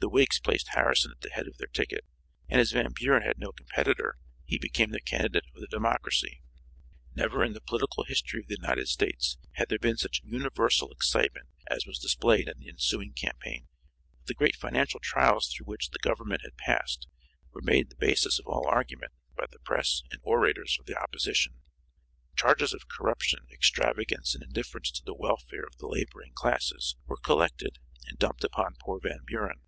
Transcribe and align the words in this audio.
The 0.00 0.08
Whigs 0.08 0.38
placed 0.38 0.68
Harrison 0.68 1.10
at 1.10 1.22
the 1.22 1.30
head 1.32 1.48
of 1.48 1.58
their 1.58 1.66
ticket 1.66 2.04
and 2.48 2.60
as 2.60 2.70
Van 2.70 2.92
Buren 2.94 3.24
had 3.24 3.36
no 3.36 3.50
competitor, 3.50 4.14
he 4.44 4.56
became 4.56 4.90
the 4.92 5.00
candidate 5.00 5.42
of 5.56 5.60
the 5.60 5.66
Democracy. 5.66 6.40
Never 7.16 7.42
in 7.42 7.52
the 7.52 7.60
political 7.60 8.04
history 8.04 8.40
of 8.42 8.46
the 8.46 8.54
United 8.60 8.86
States 8.86 9.38
had 9.54 9.68
there 9.68 9.78
been 9.80 9.96
such 9.96 10.22
universal 10.22 10.92
excitement 10.92 11.48
as 11.68 11.84
was 11.84 11.98
displayed 11.98 12.46
in 12.48 12.60
the 12.60 12.68
ensuing 12.68 13.12
campaign. 13.12 13.66
The 14.26 14.34
great 14.34 14.54
financial 14.54 15.00
trials 15.00 15.48
through 15.48 15.66
which 15.66 15.90
the 15.90 15.98
government 15.98 16.42
had 16.42 16.56
passed 16.56 17.08
were 17.52 17.60
made 17.60 17.90
the 17.90 17.96
basis 17.96 18.38
of 18.38 18.46
all 18.46 18.68
argument 18.68 19.12
by 19.36 19.46
the 19.50 19.58
press 19.58 20.04
and 20.12 20.20
orators 20.22 20.72
for 20.76 20.84
the 20.84 20.96
opposition. 20.96 21.54
Charges 22.36 22.72
of 22.72 22.86
corruption, 22.88 23.40
extravagance 23.50 24.36
and 24.36 24.44
indifference 24.44 24.92
to 24.92 25.02
the 25.04 25.12
welfare 25.14 25.64
of 25.64 25.76
the 25.78 25.88
laboring 25.88 26.34
classes 26.34 26.94
were 27.06 27.16
collected 27.18 27.78
and 28.06 28.16
dumped 28.16 28.44
upon 28.44 28.76
poor 28.78 29.00
Van 29.02 29.24
Buren. 29.26 29.60